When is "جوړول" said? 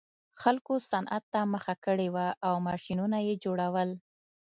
3.43-3.89